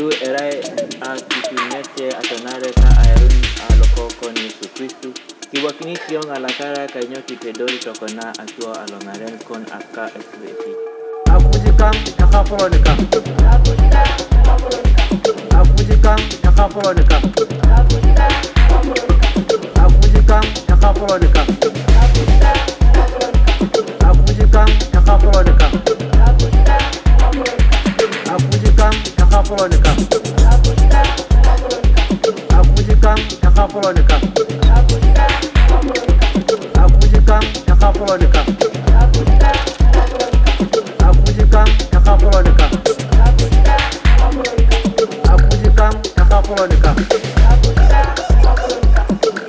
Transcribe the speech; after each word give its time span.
Luerai 0.00 0.58
akitumikia 1.00 2.18
Atanareta 2.18 2.88
aerun 3.00 3.42
alokokoni 3.70 4.50
su 4.50 4.68
Kristu. 4.74 5.12
Kiwakinikion 5.50 6.30
alakara 6.30 6.86
kainyotikidori 6.88 7.78
tokona 7.78 8.34
akiwa 8.38 8.80
along'aren 8.82 9.38
kon 9.48 9.62
aka 9.78 10.06
esbeti 10.18 10.70
akujikan 11.32 11.94
takapolonika 12.18 12.96
akujikan 15.60 16.20
takapolonika 16.42 17.16
akujikan 19.84 20.44
takapolonika 20.66 21.46
takakuboneka 37.96 38.40
akujika 41.08 41.64
takakuboneka 41.90 42.64
akujika 45.32 45.90
takakuboneka 46.16 46.94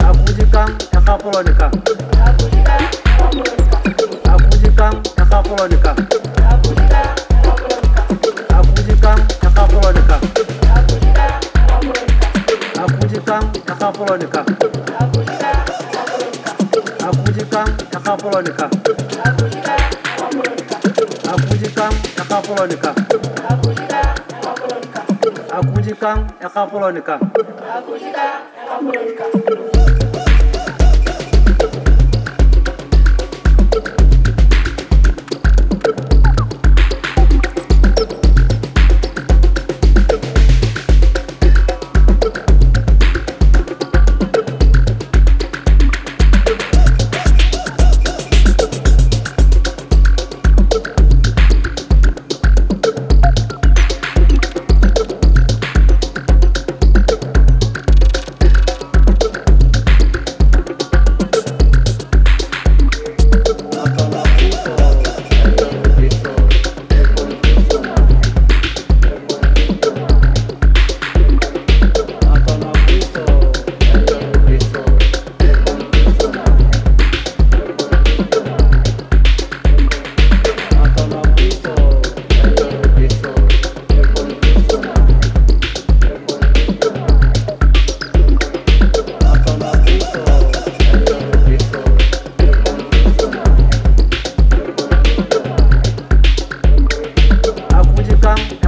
akujika 0.10 0.66
takakuboneka 0.92 1.72
akujika 4.30 4.92
takakuboneka 5.16 5.96
akujika 8.54 9.16
takakuboneka 9.42 10.20
akujika 12.80 13.44
takakuboneka 13.66 14.46
nakapolonika 18.08 18.70
akujikam 21.34 21.94
nakapolonika 22.18 22.94
akujikam 25.52 26.28
nakapolonika 26.42 27.20
akujikam 27.76 28.40
nakapolonika 28.56 29.97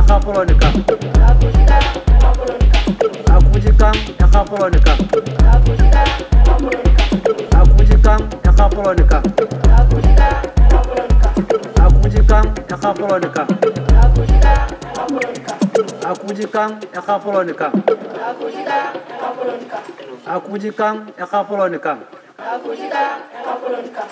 yakakuboneka 0.10 0.68
akuvujikam 3.34 3.96
aku 4.18 4.94
akuvujikam 7.60 8.26
yakakuboneka 8.46 9.22
akuvujikam 11.82 12.46
yakakuboneka 12.70 13.44
akuvujikam 16.10 16.70
aku 16.94 17.66
akuvujikam 20.26 20.96
yakakuboneka 21.20 21.92
akujikam 22.40 23.20
yakapolonika 23.36 24.04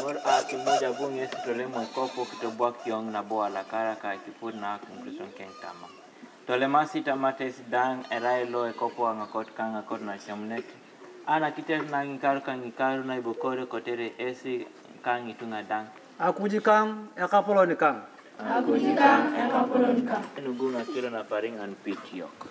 Ngor 0.00 0.16
a 0.24 0.42
kimoja 0.42 0.92
bunge 0.92 1.20
Yesu 1.20 1.36
tole 1.44 1.66
mwekopo 1.66 2.24
kitobwa 2.24 2.72
kiong 2.72 3.12
na 3.12 3.22
boa 3.22 3.48
la 3.48 3.64
kara 3.64 3.96
ka 3.96 4.16
kipur 4.16 4.54
na 4.54 4.78
kumkrison 4.78 5.30
keng 5.36 5.50
tama. 5.60 5.88
Tole 6.46 6.66
masi 6.66 7.02
tamates 7.02 7.62
dang 7.70 8.04
erai 8.10 8.46
lo 8.50 8.68
ekopo 8.68 9.08
angakot 9.08 9.46
kang 9.56 9.74
akot 9.76 10.00
na 10.02 10.18
shamnet. 10.18 10.64
Ana 11.26 11.50
kites 11.50 11.90
na 11.90 12.04
ngikaru 12.04 12.44
kang 12.44 12.60
ngikaru 12.62 13.04
na 13.04 13.16
ibokore 13.18 13.66
kotere 13.66 14.12
esi 14.18 14.66
kang 15.02 15.28
itunga 15.28 15.62
dang. 15.62 15.86
akujikam 16.20 17.10
yakapolonika 17.16 17.96
Enugu 20.36 20.70
na 20.70 20.84
kilo 20.84 21.10
na 21.10 21.22
paring 21.22 21.58
an 21.58 21.76
pitiok. 21.84 22.50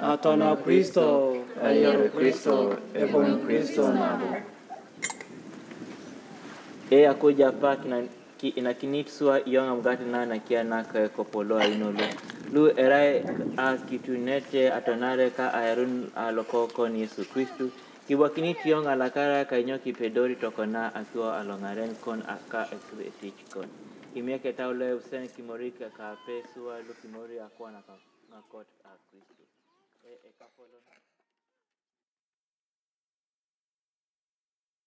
Atona 0.00 0.56
Kristo, 0.56 1.36
Ayero 1.62 2.08
Kristo, 2.12 2.76
Ebon 2.94 3.40
Kristo 3.44 3.92
nabo. 3.92 4.51
eyakujapak 6.94 7.80
inakinitsua 8.60 9.34
iyonga 9.48 9.74
mugati 9.78 10.04
nana 10.04 10.38
kiyanaka 10.44 11.08
kopoloa 11.16 11.64
inulu 11.74 12.06
lu 12.52 12.62
era 12.84 13.00
a 13.56 13.66
kitunete 13.88 14.62
atonare 14.78 15.30
ka 15.36 15.46
ayarun 15.60 16.10
alokoko 16.14 16.88
ni 16.88 17.00
yesu 17.00 17.24
kristu. 17.32 17.72
Kibwakini 18.06 18.54
tiyong 18.54 18.86
alakara 18.92 19.44
kainyo 19.44 19.78
kipedori 19.78 20.36
tokona 20.36 20.94
akiwa 20.94 21.38
alongaren 21.40 21.94
kon 22.04 22.20
aka 22.26 22.68
ekretich 22.76 23.40
kon. 23.54 23.68
Imieke 24.14 24.52
taule 24.52 24.92
usen 24.92 25.28
kimorik 25.28 25.78
kape 25.96 26.44
suwa 26.54 26.78
lu 26.84 26.92
kimori 27.00 27.40
akuwa 27.40 27.70
nakakot 27.70 28.68
akristu 28.84 29.44
e, 30.04 30.12
e 30.28 30.30
kapolon 30.38 30.82